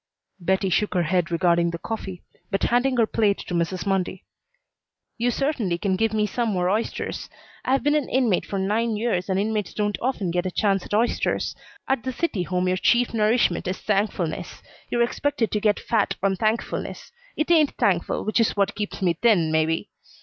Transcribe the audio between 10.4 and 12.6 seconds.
a chance at oysters. At the City